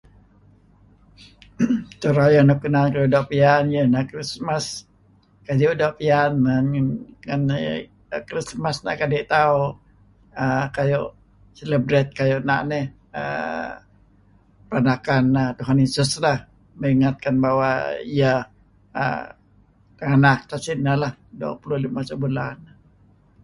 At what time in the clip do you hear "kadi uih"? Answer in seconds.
5.45-5.79